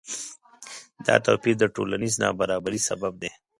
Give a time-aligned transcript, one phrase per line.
[1.05, 3.31] دا توپیر د ټولنیز نابرابری سبب دی.